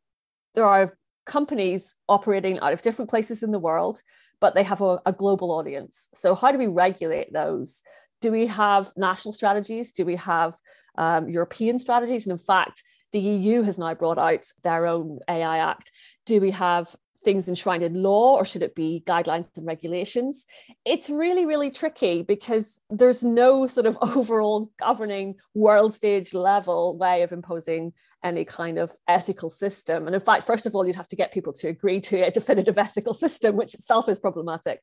there 0.55 0.65
are 0.65 0.97
companies 1.25 1.93
operating 2.07 2.59
out 2.59 2.73
of 2.73 2.81
different 2.81 3.09
places 3.09 3.43
in 3.43 3.51
the 3.51 3.59
world 3.59 4.01
but 4.39 4.55
they 4.55 4.63
have 4.63 4.81
a, 4.81 4.99
a 5.05 5.13
global 5.13 5.51
audience. 5.51 6.09
So, 6.13 6.35
how 6.35 6.51
do 6.51 6.57
we 6.57 6.67
regulate 6.67 7.33
those? 7.33 7.81
Do 8.21 8.31
we 8.31 8.47
have 8.47 8.91
national 8.95 9.33
strategies? 9.33 9.91
Do 9.91 10.05
we 10.05 10.15
have 10.15 10.55
um, 10.97 11.29
European 11.29 11.79
strategies? 11.79 12.25
And 12.25 12.31
in 12.31 12.37
fact, 12.37 12.83
the 13.11 13.19
EU 13.19 13.61
has 13.61 13.77
now 13.77 13.93
brought 13.93 14.17
out 14.17 14.45
their 14.63 14.87
own 14.87 15.19
AI 15.29 15.59
Act. 15.59 15.91
Do 16.25 16.41
we 16.41 16.51
have 16.51 16.95
things 17.25 17.49
enshrined 17.49 17.83
in 17.83 18.01
law 18.01 18.35
or 18.35 18.45
should 18.45 18.61
it 18.61 18.75
be 18.75 19.03
guidelines 19.05 19.47
and 19.57 19.65
regulations? 19.65 20.45
It's 20.85 21.09
really, 21.09 21.45
really 21.45 21.71
tricky 21.71 22.21
because 22.21 22.79
there's 22.89 23.23
no 23.23 23.67
sort 23.67 23.87
of 23.87 23.97
overall 24.01 24.71
governing 24.77 25.35
world 25.53 25.93
stage 25.93 26.33
level 26.33 26.95
way 26.97 27.23
of 27.23 27.33
imposing 27.33 27.93
any 28.25 28.43
kind 28.43 28.79
of 28.79 28.91
ethical 29.07 29.51
system. 29.51 30.07
And 30.07 30.15
in 30.15 30.19
fact, 30.19 30.43
first 30.43 30.65
of 30.65 30.75
all, 30.75 30.85
you'd 30.85 30.95
have 30.95 31.07
to 31.09 31.15
get 31.15 31.31
people 31.31 31.53
to 31.53 31.67
agree 31.69 32.01
to 32.01 32.25
a 32.25 32.31
definitive 32.31 32.77
ethical 32.87 33.13
system, 33.13 33.55
which 33.55 33.75
itself 33.75 34.09
is 34.09 34.19
problematic. 34.19 34.81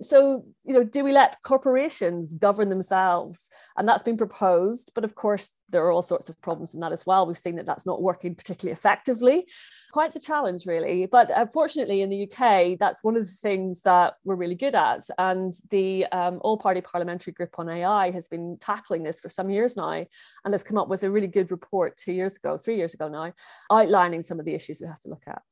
So, 0.00 0.44
you 0.64 0.74
know, 0.74 0.84
do 0.84 1.02
we 1.02 1.12
let 1.12 1.42
corporations 1.42 2.34
govern 2.34 2.68
themselves? 2.68 3.48
And 3.76 3.88
that's 3.88 4.02
been 4.02 4.16
proposed. 4.16 4.92
But 4.94 5.04
of 5.04 5.14
course, 5.14 5.50
there 5.72 5.84
are 5.84 5.90
all 5.90 6.02
sorts 6.02 6.28
of 6.28 6.40
problems 6.40 6.74
in 6.74 6.80
that 6.80 6.92
as 6.92 7.04
well. 7.04 7.26
We've 7.26 7.36
seen 7.36 7.56
that 7.56 7.66
that's 7.66 7.86
not 7.86 8.02
working 8.02 8.34
particularly 8.34 8.72
effectively. 8.72 9.46
Quite 9.92 10.12
the 10.12 10.20
challenge, 10.20 10.66
really. 10.66 11.06
But 11.06 11.30
unfortunately, 11.34 12.02
in 12.02 12.10
the 12.10 12.30
UK, 12.30 12.78
that's 12.78 13.02
one 13.02 13.16
of 13.16 13.26
the 13.26 13.32
things 13.32 13.82
that 13.82 14.14
we're 14.24 14.36
really 14.36 14.54
good 14.54 14.74
at. 14.74 15.04
And 15.18 15.54
the 15.70 16.06
um, 16.12 16.38
All 16.42 16.56
Party 16.56 16.80
Parliamentary 16.80 17.32
Group 17.32 17.58
on 17.58 17.68
AI 17.68 18.10
has 18.10 18.28
been 18.28 18.58
tackling 18.60 19.02
this 19.02 19.20
for 19.20 19.28
some 19.28 19.50
years 19.50 19.76
now 19.76 20.04
and 20.44 20.54
has 20.54 20.62
come 20.62 20.78
up 20.78 20.88
with 20.88 21.02
a 21.02 21.10
really 21.10 21.26
good 21.26 21.50
report 21.50 21.96
two 21.96 22.12
years 22.12 22.36
ago, 22.36 22.56
three 22.56 22.76
years 22.76 22.81
ago 22.84 23.08
now, 23.08 23.32
outlining 23.70 24.22
some 24.22 24.38
of 24.38 24.44
the 24.44 24.54
issues 24.54 24.80
we 24.80 24.86
have 24.86 25.00
to 25.00 25.08
look 25.08 25.22
at. 25.26 25.42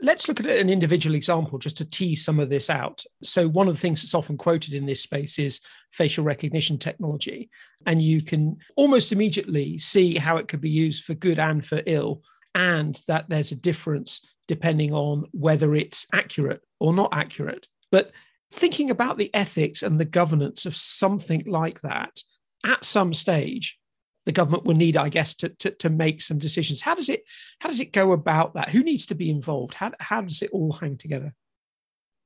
Let's 0.00 0.28
look 0.28 0.40
at 0.40 0.46
an 0.46 0.68
individual 0.68 1.14
example 1.14 1.58
just 1.58 1.76
to 1.78 1.84
tease 1.84 2.24
some 2.24 2.40
of 2.40 2.50
this 2.50 2.68
out. 2.68 3.04
So, 3.22 3.48
one 3.48 3.68
of 3.68 3.74
the 3.74 3.80
things 3.80 4.02
that's 4.02 4.14
often 4.14 4.36
quoted 4.36 4.74
in 4.74 4.86
this 4.86 5.02
space 5.02 5.38
is 5.38 5.60
facial 5.92 6.24
recognition 6.24 6.78
technology. 6.78 7.48
And 7.86 8.02
you 8.02 8.20
can 8.20 8.56
almost 8.76 9.12
immediately 9.12 9.78
see 9.78 10.18
how 10.18 10.36
it 10.36 10.48
could 10.48 10.60
be 10.60 10.70
used 10.70 11.04
for 11.04 11.14
good 11.14 11.38
and 11.38 11.64
for 11.64 11.80
ill, 11.86 12.22
and 12.54 13.00
that 13.06 13.28
there's 13.28 13.52
a 13.52 13.56
difference 13.56 14.20
depending 14.46 14.92
on 14.92 15.26
whether 15.32 15.74
it's 15.74 16.06
accurate 16.12 16.62
or 16.80 16.92
not 16.92 17.10
accurate. 17.12 17.68
But 17.90 18.12
thinking 18.52 18.90
about 18.90 19.18
the 19.18 19.32
ethics 19.34 19.82
and 19.82 19.98
the 19.98 20.04
governance 20.04 20.66
of 20.66 20.76
something 20.76 21.44
like 21.46 21.80
that 21.82 22.22
at 22.64 22.84
some 22.84 23.14
stage, 23.14 23.78
the 24.26 24.32
government 24.32 24.64
will 24.64 24.74
need, 24.74 24.96
I 24.96 25.08
guess, 25.08 25.34
to, 25.36 25.48
to, 25.50 25.70
to 25.70 25.90
make 25.90 26.22
some 26.22 26.38
decisions. 26.38 26.80
How 26.80 26.94
does 26.94 27.08
it 27.08 27.24
how 27.58 27.68
does 27.68 27.80
it 27.80 27.92
go 27.92 28.12
about 28.12 28.54
that? 28.54 28.70
Who 28.70 28.82
needs 28.82 29.06
to 29.06 29.14
be 29.14 29.30
involved? 29.30 29.74
How, 29.74 29.92
how 30.00 30.22
does 30.22 30.42
it 30.42 30.50
all 30.50 30.72
hang 30.72 30.96
together? 30.96 31.34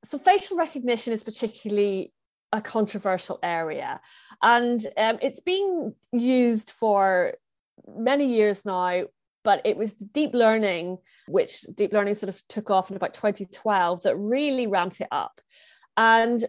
So 0.05 0.17
facial 0.17 0.57
recognition 0.57 1.11
is 1.11 1.23
particularly 1.23 2.13
a 2.51 2.61
controversial 2.61 3.39
area, 3.43 3.99
and 4.41 4.79
um, 4.97 5.19
it's 5.21 5.41
been 5.41 5.93
used 6.11 6.71
for 6.71 7.35
many 7.87 8.33
years 8.33 8.65
now. 8.65 9.03
But 9.45 9.61
it 9.63 9.77
was 9.77 9.93
deep 9.93 10.33
learning, 10.33 10.97
which 11.27 11.61
deep 11.73 11.93
learning 11.93 12.15
sort 12.15 12.29
of 12.29 12.45
took 12.49 12.69
off 12.69 12.89
in 12.89 12.97
about 12.97 13.13
2012, 13.13 14.03
that 14.03 14.17
really 14.17 14.67
ramped 14.67 14.99
it 14.99 15.07
up. 15.11 15.39
And 15.95 16.45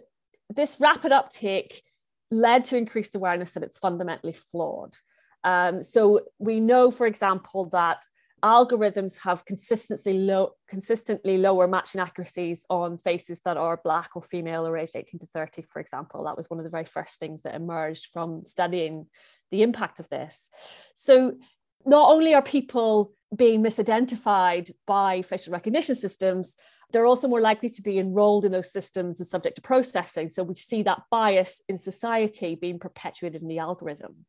this 0.49 0.77
rapid 0.81 1.13
uptake 1.13 1.83
led 2.31 2.65
to 2.67 2.77
increased 2.77 3.15
awareness 3.15 3.53
that 3.53 3.63
it's 3.63 3.79
fundamentally 3.79 4.33
flawed. 4.33 4.97
Um, 5.45 5.83
so 5.83 6.21
we 6.39 6.61
know, 6.61 6.91
for 6.91 7.07
example, 7.07 7.67
that 7.71 8.05
algorithms 8.43 9.19
have 9.23 9.45
consistently 9.45 10.19
low, 10.19 10.53
consistently 10.69 11.39
lower 11.39 11.69
matching 11.69 12.01
accuracies 12.01 12.65
on 12.71 12.99
faces 12.99 13.41
that 13.45 13.57
are 13.57 13.81
black 13.83 14.11
or 14.15 14.23
female 14.23 14.67
or 14.67 14.77
aged 14.79 14.97
18 14.97 15.21
to 15.21 15.27
30, 15.27 15.63
for 15.63 15.81
example. 15.81 16.25
That 16.25 16.37
was 16.37 16.49
one 16.49 16.59
of 16.59 16.65
the 16.65 16.71
very 16.71 16.85
first 16.85 17.19
things 17.19 17.43
that 17.43 17.55
emerged 17.55 18.07
from 18.13 18.45
studying 18.47 19.07
the 19.51 19.63
impact 19.63 20.01
of 20.01 20.09
this. 20.09 20.49
So 20.95 21.37
not 21.85 22.11
only 22.11 22.35
are 22.35 22.43
people 22.43 23.13
being 23.35 23.63
misidentified 23.63 24.71
by 24.87 25.23
facial 25.23 25.53
recognition 25.53 25.95
systems, 25.95 26.57
they're 26.93 27.07
also 27.07 27.29
more 27.29 27.41
likely 27.41 27.69
to 27.69 27.83
be 27.83 27.99
enrolled 27.99 28.45
in 28.45 28.53
those 28.53 28.73
systems 28.73 29.21
and 29.21 29.29
subject 29.29 29.57
to 29.57 29.63
processing. 29.63 30.29
So 30.29 30.43
we 30.43 30.57
see 30.57 30.83
that 30.83 31.03
bias 31.11 31.63
in 31.69 31.79
society 31.79 32.57
being 32.57 32.79
perpetuated 32.79 33.43
in 33.43 33.49
the 33.49 33.59
algorithm. 33.59 34.27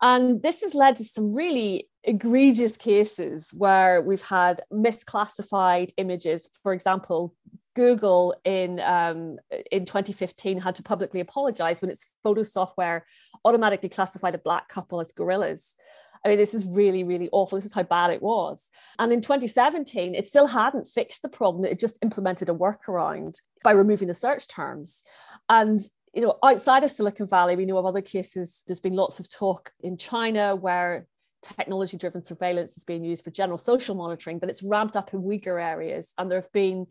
And 0.00 0.42
this 0.42 0.60
has 0.60 0.74
led 0.74 0.96
to 0.96 1.04
some 1.04 1.34
really 1.34 1.88
egregious 2.04 2.76
cases 2.76 3.50
where 3.52 4.00
we've 4.00 4.22
had 4.22 4.62
misclassified 4.72 5.90
images. 5.96 6.48
For 6.62 6.72
example, 6.72 7.34
Google 7.74 8.34
in 8.44 8.80
um, 8.80 9.38
in 9.70 9.84
2015 9.84 10.60
had 10.60 10.74
to 10.76 10.82
publicly 10.82 11.20
apologize 11.20 11.80
when 11.80 11.90
its 11.90 12.10
photo 12.22 12.42
software 12.42 13.06
automatically 13.44 13.88
classified 13.88 14.34
a 14.34 14.38
black 14.38 14.68
couple 14.68 15.00
as 15.00 15.12
gorillas. 15.12 15.76
I 16.24 16.28
mean, 16.28 16.38
this 16.38 16.54
is 16.54 16.66
really, 16.66 17.04
really 17.04 17.28
awful. 17.30 17.56
This 17.58 17.66
is 17.66 17.72
how 17.72 17.84
bad 17.84 18.10
it 18.10 18.22
was. 18.22 18.64
And 18.98 19.12
in 19.12 19.20
2017, 19.20 20.14
it 20.14 20.26
still 20.26 20.48
hadn't 20.48 20.88
fixed 20.88 21.22
the 21.22 21.28
problem. 21.28 21.64
It 21.64 21.78
just 21.78 21.98
implemented 22.02 22.48
a 22.48 22.54
workaround 22.54 23.36
by 23.62 23.70
removing 23.70 24.08
the 24.08 24.14
search 24.14 24.48
terms. 24.48 25.02
And 25.48 25.78
you 26.14 26.22
know, 26.22 26.38
outside 26.42 26.84
of 26.84 26.90
Silicon 26.90 27.26
Valley, 27.26 27.56
we 27.56 27.66
know 27.66 27.78
of 27.78 27.86
other 27.86 28.00
cases. 28.02 28.62
There's 28.66 28.80
been 28.80 28.96
lots 28.96 29.20
of 29.20 29.30
talk 29.30 29.72
in 29.80 29.96
China 29.96 30.56
where 30.56 31.06
technology 31.42 31.96
driven 31.96 32.24
surveillance 32.24 32.76
is 32.76 32.84
being 32.84 33.04
used 33.04 33.24
for 33.24 33.30
general 33.30 33.58
social 33.58 33.94
monitoring, 33.94 34.38
but 34.38 34.50
it's 34.50 34.62
ramped 34.62 34.96
up 34.96 35.12
in 35.12 35.22
Uyghur 35.22 35.62
areas. 35.62 36.12
And 36.18 36.30
there 36.30 36.40
have 36.40 36.52
been 36.52 36.86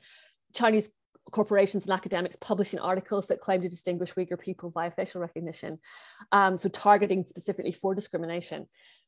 Chinese 0.53 0.91
corporations 1.31 1.85
and 1.85 1.93
academics 1.93 2.37
publishing 2.39 2.79
articles 2.79 3.27
that 3.27 3.41
claim 3.41 3.61
to 3.61 3.69
distinguish 3.69 4.13
Uyghur 4.13 4.39
people 4.39 4.69
via 4.69 4.91
facial 4.91 5.21
recognition. 5.21 5.79
Um, 6.31 6.55
so 6.57 6.69
targeting 6.69 7.25
specifically 7.25 7.73
for 7.73 7.93
discrimination. 7.93 8.67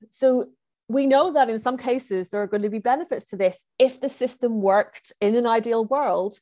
So 0.10 0.48
we 0.90 1.06
know 1.06 1.34
that 1.34 1.50
in 1.50 1.60
some 1.60 1.78
cases 1.78 2.30
there 2.30 2.42
are 2.42 2.48
going 2.48 2.64
to 2.64 2.70
be 2.70 2.80
benefits 2.80 3.26
to 3.28 3.38
this 3.38 3.64
if 3.78 4.02
the 4.02 4.10
system 4.10 4.62
worked 4.62 5.14
in 5.22 5.36
an 5.36 5.46
ideal 5.46 5.86
world 5.86 6.40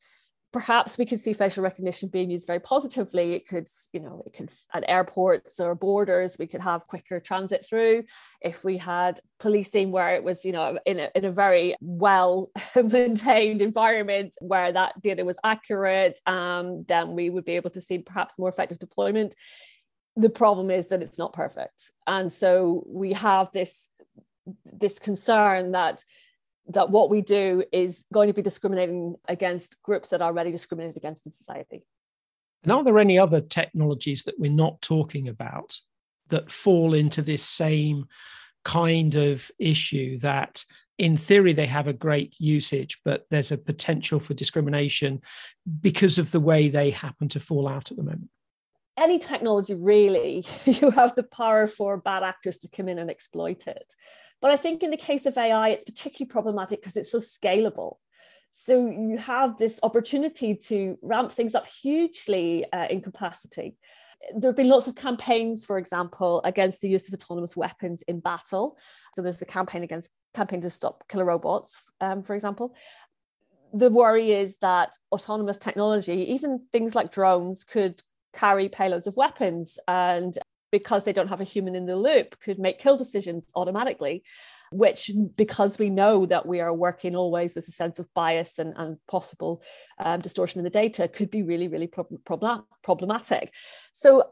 perhaps 0.58 0.98
we 0.98 1.06
could 1.06 1.20
see 1.20 1.34
facial 1.34 1.64
recognition 1.64 2.10
being 2.10 2.32
used 2.32 2.48
very 2.48 2.60
positively. 2.60 3.34
It 3.34 3.48
could, 3.48 3.68
you 3.94 4.00
know, 4.00 4.24
it 4.26 4.34
could 4.34 4.50
at 4.74 4.84
airports 4.88 5.60
or 5.60 5.76
borders, 5.76 6.36
we 6.40 6.48
could 6.48 6.62
have 6.62 6.88
quicker 6.88 7.20
transit 7.20 7.64
through. 7.64 8.06
If 8.42 8.64
we 8.64 8.76
had 8.76 9.20
policing 9.40 9.92
where 9.92 10.16
it 10.16 10.24
was, 10.24 10.44
you 10.44 10.54
know, 10.54 10.80
in 10.84 11.00
a, 11.00 11.12
in 11.14 11.26
a 11.26 11.32
very 11.32 11.76
well 11.80 12.50
maintained 12.76 13.62
environment 13.62 14.34
where 14.40 14.72
that 14.72 15.00
data 15.00 15.24
was 15.24 15.38
accurate, 15.44 16.20
um, 16.26 16.86
then 16.88 17.14
we 17.14 17.30
would 17.30 17.46
be 17.46 17.56
able 17.56 17.70
to 17.70 17.82
see 17.82 18.00
perhaps 18.00 18.40
more 18.40 18.50
effective 18.50 18.80
deployment. 18.80 19.36
The 20.16 20.32
problem 20.32 20.72
is 20.72 20.88
that 20.88 21.04
it's 21.04 21.20
not 21.20 21.34
perfect. 21.34 21.92
And 22.08 22.34
so 22.34 22.84
we 22.88 23.14
have 23.14 23.52
this 23.52 23.86
this 24.66 24.98
concern 24.98 25.74
that 25.74 26.04
that 26.70 26.90
what 26.90 27.10
we 27.10 27.22
do 27.22 27.64
is 27.72 28.04
going 28.14 28.28
to 28.28 28.34
be 28.34 28.42
discriminating 28.42 29.16
against 29.28 29.82
groups 29.84 30.10
that 30.10 30.22
are 30.22 30.28
already 30.28 30.52
discriminated 30.52 30.98
against 30.98 31.26
in 31.26 31.32
society. 31.32 31.86
And 32.64 32.72
are 32.72 32.84
there 32.84 33.00
any 33.00 33.18
other 33.18 33.42
technologies 33.42 34.24
that 34.24 34.40
we're 34.40 34.52
not 34.52 34.82
talking 34.82 35.28
about 35.30 35.80
that 36.30 36.52
fall 36.52 36.94
into 36.94 37.22
this 37.22 37.44
same 37.44 38.08
kind 38.66 39.16
of 39.16 39.50
issue 39.60 40.20
that 40.20 40.64
in 40.98 41.16
theory 41.16 41.54
they 41.54 41.66
have 41.66 41.88
a 41.88 41.94
great 41.94 42.36
usage 42.38 43.00
but 43.06 43.26
there's 43.30 43.52
a 43.52 43.58
potential 43.58 44.20
for 44.20 44.34
discrimination 44.34 45.22
because 45.80 46.20
of 46.20 46.32
the 46.32 46.40
way 46.40 46.68
they 46.68 46.90
happen 46.90 47.30
to 47.30 47.40
fall 47.40 47.70
out 47.70 47.92
at 47.92 47.96
the 47.96 48.04
moment 48.04 48.30
any 48.98 49.20
technology 49.20 49.74
really 49.74 50.46
you 50.66 50.92
have 50.92 51.16
the 51.16 51.24
power 51.24 51.66
for 51.66 51.96
bad 51.96 52.24
actors 52.24 52.58
to 52.58 52.68
come 52.68 52.90
in 52.90 53.00
and 53.00 53.10
exploit 53.10 53.68
it 53.68 53.94
but 54.42 54.52
I 54.52 54.56
think 54.56 54.84
in 54.84 54.92
the 54.92 54.98
case 54.98 55.26
of 55.26 55.38
AI, 55.38 55.70
it's 55.70 55.86
particularly 55.86 56.30
problematic 56.30 56.82
because 56.82 56.96
it's 56.96 57.12
so 57.12 57.20
scalable. 57.20 57.98
So 58.52 58.88
you 58.88 59.18
have 59.18 59.58
this 59.58 59.80
opportunity 59.84 60.56
to 60.56 60.98
ramp 61.02 61.32
things 61.32 61.54
up 61.54 61.68
hugely 61.68 62.66
uh, 62.72 62.88
in 62.90 63.02
capacity. 63.02 63.78
There 64.36 64.50
have 64.50 64.56
been 64.56 64.70
lots 64.70 64.88
of 64.88 64.96
campaigns, 64.96 65.66
for 65.66 65.78
example, 65.78 66.42
against 66.44 66.82
the 66.82 66.90
use 66.90 67.08
of 67.08 67.14
autonomous 67.14 67.56
weapons 67.56 68.04
in 68.08 68.20
battle. 68.20 68.78
So 69.16 69.22
there's 69.22 69.38
the 69.38 69.46
campaign 69.46 69.84
against 69.84 70.10
campaign 70.34 70.62
to 70.62 70.70
stop 70.70 71.08
killer 71.08 71.26
robots, 71.26 71.82
um, 72.02 72.24
for 72.24 72.36
example. 72.36 72.76
the 73.74 73.92
worry 73.92 74.32
is 74.32 74.58
that 74.58 74.94
autonomous 75.12 75.58
technology, 75.58 76.32
even 76.32 76.66
things 76.72 76.96
like 76.96 77.12
drones, 77.12 77.64
could 77.64 78.02
carry 78.34 78.70
payloads 78.70 79.08
of 79.08 79.18
weapons 79.18 79.78
and 79.88 80.38
because 80.72 81.04
they 81.04 81.14
don't 81.14 81.30
have 81.30 81.42
a 81.42 81.46
human 81.46 81.76
in 81.76 81.86
the 81.86 81.96
loop 81.96 82.40
could 82.40 82.60
make 82.60 82.80
kill 82.80 82.98
decisions 82.98 83.52
automatically 83.56 84.24
which 84.72 85.12
because 85.36 85.80
we 85.80 85.90
know 85.90 86.26
that 86.26 86.46
we 86.46 86.60
are 86.60 86.74
working 86.74 87.16
always 87.16 87.56
with 87.56 87.68
a 87.68 87.72
sense 87.72 88.00
of 88.00 88.14
bias 88.14 88.60
and, 88.60 88.74
and 88.78 88.98
possible 89.08 89.62
um, 90.00 90.20
distortion 90.20 90.60
in 90.60 90.64
the 90.64 90.70
data 90.70 91.08
could 91.08 91.32
be 91.32 91.44
really 91.44 91.68
really 91.68 91.88
problem- 91.88 92.64
problematic. 92.84 93.54
So 93.94 94.32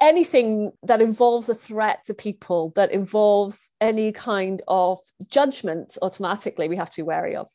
anything 0.00 0.72
that 0.82 1.00
involves 1.00 1.48
a 1.48 1.54
threat 1.54 2.04
to 2.04 2.14
people 2.14 2.72
that 2.76 2.92
involves 2.92 3.70
any 3.80 4.12
kind 4.12 4.62
of 4.68 4.98
judgment 5.28 5.96
automatically 6.02 6.68
we 6.68 6.76
have 6.76 6.90
to 6.90 6.96
be 6.96 7.02
wary 7.02 7.36
of. 7.36 7.48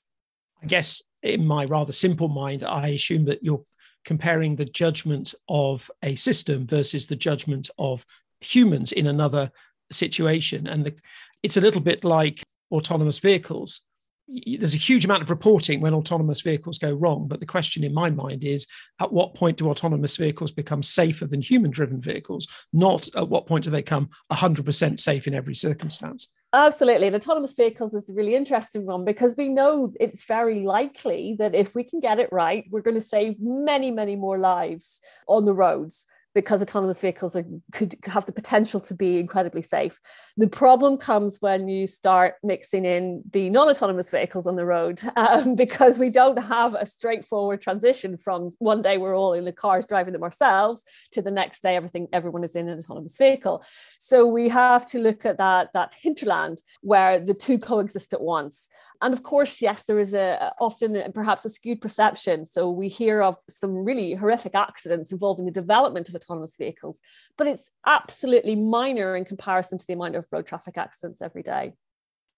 I 0.63 0.67
guess 0.67 1.03
in 1.23 1.45
my 1.45 1.65
rather 1.65 1.91
simple 1.91 2.29
mind 2.29 2.63
i 2.63 2.89
assume 2.89 3.25
that 3.25 3.43
you're 3.43 3.63
comparing 4.05 4.55
the 4.55 4.65
judgment 4.65 5.33
of 5.47 5.89
a 6.03 6.15
system 6.15 6.65
versus 6.67 7.05
the 7.05 7.15
judgment 7.15 7.69
of 7.77 8.05
humans 8.39 8.91
in 8.91 9.07
another 9.07 9.51
situation. 9.91 10.67
And 10.67 10.85
the, 10.85 10.95
it's 11.43 11.57
a 11.57 11.61
little 11.61 11.81
bit 11.81 12.03
like 12.03 12.43
autonomous 12.71 13.19
vehicles. 13.19 13.81
There's 14.27 14.73
a 14.73 14.77
huge 14.77 15.03
amount 15.03 15.23
of 15.23 15.29
reporting 15.29 15.81
when 15.81 15.93
autonomous 15.93 16.41
vehicles 16.41 16.77
go 16.77 16.93
wrong. 16.93 17.27
But 17.27 17.41
the 17.41 17.45
question 17.45 17.83
in 17.83 17.93
my 17.93 18.09
mind 18.09 18.43
is 18.43 18.65
at 18.99 19.11
what 19.11 19.35
point 19.35 19.57
do 19.57 19.69
autonomous 19.69 20.15
vehicles 20.15 20.51
become 20.51 20.83
safer 20.83 21.27
than 21.27 21.41
human 21.41 21.69
driven 21.69 21.99
vehicles? 21.99 22.47
Not 22.71 23.09
at 23.15 23.27
what 23.27 23.45
point 23.45 23.65
do 23.65 23.69
they 23.69 23.83
come 23.83 24.09
100% 24.31 24.99
safe 24.99 25.27
in 25.27 25.33
every 25.33 25.55
circumstance? 25.55 26.29
Absolutely. 26.53 27.07
And 27.07 27.15
autonomous 27.15 27.53
vehicles 27.53 27.93
is 27.93 28.09
a 28.09 28.13
really 28.13 28.35
interesting 28.35 28.85
one 28.85 29.05
because 29.05 29.35
we 29.37 29.47
know 29.47 29.93
it's 30.01 30.25
very 30.25 30.61
likely 30.61 31.33
that 31.39 31.55
if 31.55 31.75
we 31.75 31.83
can 31.83 32.01
get 32.01 32.19
it 32.19 32.27
right, 32.31 32.65
we're 32.69 32.81
going 32.81 32.95
to 32.95 33.01
save 33.01 33.39
many, 33.39 33.89
many 33.89 34.17
more 34.17 34.37
lives 34.37 34.99
on 35.27 35.45
the 35.45 35.53
roads 35.53 36.05
because 36.33 36.61
autonomous 36.61 37.01
vehicles 37.01 37.35
are, 37.35 37.45
could 37.71 37.95
have 38.05 38.25
the 38.25 38.31
potential 38.31 38.79
to 38.79 38.93
be 38.93 39.19
incredibly 39.19 39.61
safe. 39.61 39.99
The 40.37 40.47
problem 40.47 40.97
comes 40.97 41.37
when 41.39 41.67
you 41.67 41.87
start 41.87 42.35
mixing 42.43 42.85
in 42.85 43.23
the 43.31 43.49
non-autonomous 43.49 44.09
vehicles 44.09 44.47
on 44.47 44.55
the 44.55 44.65
road 44.65 45.01
um, 45.15 45.55
because 45.55 45.99
we 45.99 46.09
don't 46.09 46.41
have 46.41 46.73
a 46.73 46.85
straightforward 46.85 47.61
transition 47.61 48.17
from 48.17 48.49
one 48.59 48.81
day 48.81 48.97
we're 48.97 49.15
all 49.15 49.33
in 49.33 49.45
the 49.45 49.51
cars 49.51 49.85
driving 49.85 50.13
them 50.13 50.23
ourselves 50.23 50.83
to 51.11 51.21
the 51.21 51.31
next 51.31 51.61
day 51.61 51.75
everything 51.75 52.07
everyone 52.13 52.43
is 52.43 52.55
in 52.55 52.69
an 52.69 52.79
autonomous 52.79 53.17
vehicle. 53.17 53.63
So 53.99 54.25
we 54.25 54.49
have 54.49 54.85
to 54.87 54.99
look 54.99 55.25
at 55.25 55.37
that 55.37 55.69
that 55.73 55.93
hinterland 55.99 56.61
where 56.81 57.19
the 57.19 57.33
two 57.33 57.59
coexist 57.59 58.13
at 58.13 58.21
once. 58.21 58.69
And 59.01 59.13
of 59.13 59.23
course, 59.23 59.61
yes, 59.61 59.83
there 59.83 59.99
is 59.99 60.13
a 60.13 60.53
often 60.59 61.11
perhaps 61.13 61.43
a 61.43 61.49
skewed 61.49 61.81
perception. 61.81 62.45
So 62.45 62.69
we 62.69 62.87
hear 62.87 63.23
of 63.23 63.35
some 63.49 63.71
really 63.71 64.13
horrific 64.13 64.53
accidents 64.53 65.11
involving 65.11 65.45
the 65.45 65.51
development 65.51 66.07
of 66.07 66.15
autonomous 66.15 66.55
vehicles, 66.55 66.99
but 67.37 67.47
it's 67.47 67.71
absolutely 67.85 68.55
minor 68.55 69.15
in 69.15 69.25
comparison 69.25 69.79
to 69.79 69.87
the 69.87 69.93
amount 69.93 70.15
of 70.15 70.27
road 70.31 70.45
traffic 70.45 70.77
accidents 70.77 71.21
every 71.21 71.41
day. 71.41 71.73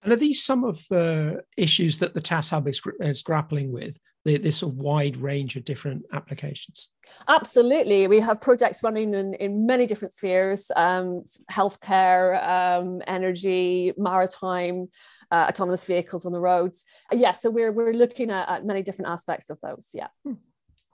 And 0.04 0.12
are 0.12 0.18
these 0.18 0.44
some 0.44 0.64
of 0.64 0.86
the 0.90 1.44
issues 1.58 1.98
that 2.00 2.14
the 2.14 2.22
TAS 2.22 2.50
Hub 2.50 2.68
is, 2.68 2.82
is 3.00 3.22
grappling 3.22 3.72
with, 3.72 3.98
the, 4.26 4.38
this 4.38 4.62
wide 4.62 5.18
range 5.18 5.56
of 5.56 5.64
different 5.64 6.04
applications? 6.14 6.90
Absolutely. 7.28 8.08
We 8.08 8.20
have 8.20 8.42
projects 8.42 8.84
running 8.84 9.14
in, 9.14 9.34
in 9.36 9.66
many 9.66 9.86
different 9.86 10.14
spheres 10.14 10.72
um, 10.76 11.24
healthcare, 11.52 12.42
um, 12.48 13.02
energy, 13.08 13.94
maritime, 13.98 14.90
uh, 15.32 15.46
autonomous 15.50 15.86
vehicles 15.86 16.26
on 16.26 16.32
the 16.32 16.40
roads. 16.40 16.84
Yeah, 17.12 17.32
so 17.32 17.50
we're, 17.50 17.72
we're 17.72 17.94
looking 17.94 18.30
at, 18.30 18.50
at, 18.50 18.66
many 18.66 18.84
different 18.84 19.12
aspects 19.12 19.50
of 19.50 19.60
those. 19.62 19.90
Yeah. 19.94 20.08
Hmm. 20.26 20.34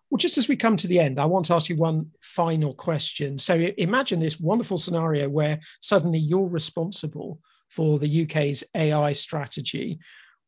Well, 0.09 0.17
just 0.17 0.39
as 0.39 0.47
we 0.47 0.55
come 0.55 0.75
to 0.77 0.87
the 0.87 0.99
end, 0.99 1.19
I 1.19 1.25
want 1.25 1.45
to 1.45 1.53
ask 1.53 1.69
you 1.69 1.75
one 1.75 2.11
final 2.21 2.73
question. 2.73 3.37
So 3.37 3.53
imagine 3.77 4.19
this 4.19 4.39
wonderful 4.39 4.79
scenario 4.79 5.29
where 5.29 5.59
suddenly 5.81 6.17
you're 6.17 6.47
responsible 6.47 7.39
for 7.69 7.99
the 7.99 8.23
UK's 8.23 8.63
AI 8.75 9.13
strategy. 9.13 9.99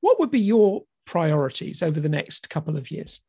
What 0.01 0.19
would 0.19 0.31
be 0.31 0.39
your 0.39 0.83
priorities 1.05 1.81
over 1.81 1.99
the 1.99 2.09
next 2.09 2.49
couple 2.49 2.77
of 2.77 2.91
years? 2.91 3.21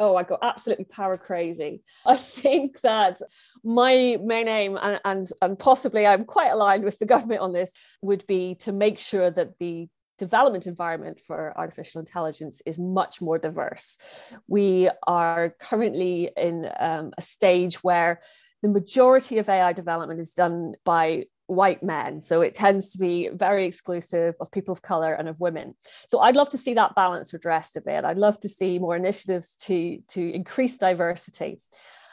oh, 0.00 0.16
I 0.16 0.22
got 0.22 0.40
absolutely 0.42 0.84
power 0.86 1.16
crazy. 1.16 1.82
I 2.06 2.16
think 2.16 2.80
that 2.82 3.20
my 3.62 4.18
main 4.22 4.48
aim, 4.48 4.78
and, 4.80 5.00
and, 5.04 5.26
and 5.40 5.58
possibly 5.58 6.06
I'm 6.06 6.24
quite 6.24 6.50
aligned 6.50 6.84
with 6.84 6.98
the 6.98 7.06
government 7.14 7.40
on 7.40 7.52
this, 7.52 7.72
would 8.02 8.26
be 8.26 8.54
to 8.56 8.72
make 8.72 8.98
sure 8.98 9.30
that 9.30 9.58
the 9.58 9.88
development 10.16 10.66
environment 10.66 11.20
for 11.20 11.56
artificial 11.58 11.98
intelligence 11.98 12.62
is 12.64 12.78
much 12.78 13.20
more 13.20 13.38
diverse. 13.38 13.98
We 14.46 14.88
are 15.06 15.54
currently 15.58 16.30
in 16.36 16.70
um, 16.78 17.12
a 17.18 17.22
stage 17.22 17.82
where 17.82 18.20
the 18.62 18.68
majority 18.68 19.38
of 19.38 19.48
AI 19.48 19.72
development 19.72 20.20
is 20.20 20.30
done 20.30 20.74
by 20.84 21.24
white 21.46 21.82
men. 21.82 22.20
So 22.20 22.40
it 22.40 22.54
tends 22.54 22.90
to 22.92 22.98
be 22.98 23.28
very 23.32 23.66
exclusive 23.66 24.34
of 24.40 24.50
people 24.50 24.72
of 24.72 24.82
color 24.82 25.12
and 25.12 25.28
of 25.28 25.38
women. 25.40 25.74
So 26.08 26.20
I'd 26.20 26.36
love 26.36 26.50
to 26.50 26.58
see 26.58 26.74
that 26.74 26.94
balance 26.94 27.34
addressed 27.34 27.76
a 27.76 27.80
bit. 27.80 28.04
I'd 28.04 28.18
love 28.18 28.40
to 28.40 28.48
see 28.48 28.78
more 28.78 28.96
initiatives 28.96 29.54
to, 29.62 29.98
to 30.08 30.34
increase 30.34 30.78
diversity. 30.78 31.60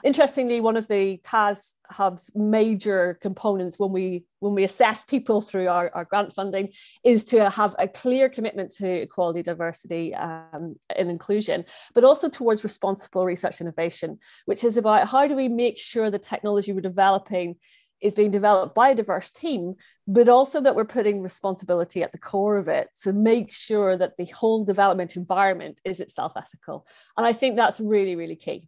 Interestingly, 0.04 0.62
one 0.62 0.78
of 0.78 0.88
the 0.88 1.18
TAS 1.24 1.76
Hub's 1.92 2.32
major 2.34 3.20
components 3.22 3.78
when 3.78 3.92
we 3.92 4.24
when 4.40 4.56
we 4.56 4.64
assess 4.64 5.06
people 5.06 5.42
through 5.42 5.68
our, 5.68 5.92
our 5.94 6.06
grant 6.06 6.34
funding 6.34 6.70
is 7.04 7.24
to 7.26 7.48
have 7.52 7.76
a 7.78 7.88
clear 7.88 8.28
commitment 8.28 8.72
to 8.72 8.90
equality, 8.90 9.44
diversity, 9.44 10.16
um, 10.16 10.76
and 10.96 11.12
inclusion, 11.12 11.64
but 11.94 12.04
also 12.04 12.28
towards 12.28 12.64
responsible 12.64 13.24
research 13.26 13.62
innovation, 13.62 14.18
which 14.46 14.64
is 14.64 14.78
about 14.78 15.08
how 15.08 15.28
do 15.28 15.36
we 15.36 15.48
make 15.48 15.78
sure 15.78 16.10
the 16.10 16.18
technology 16.18 16.74
we're 16.74 16.82
developing 16.82 17.58
is 18.02 18.16
being 18.16 18.32
developed 18.32 18.76
by 18.76 18.90
a 18.90 18.96
diverse 18.96 19.32
team, 19.32 19.76
but 20.08 20.28
also 20.28 20.62
that 20.62 20.76
we're 20.76 20.86
putting 20.86 21.22
responsibility 21.22 22.04
at 22.04 22.12
the 22.12 22.18
core 22.18 22.58
of 22.58 22.68
it 22.68 22.90
to 23.04 23.14
make 23.14 23.52
sure 23.52 23.96
that 23.96 24.18
the 24.18 24.26
whole 24.26 24.64
development 24.64 25.16
environment 25.16 25.80
is 25.86 26.00
itself 26.00 26.34
ethical. 26.36 26.88
And 27.18 27.26
I 27.26 27.34
think 27.34 27.56
that's 27.56 27.80
really, 27.80 28.16
really 28.16 28.36
key. 28.36 28.68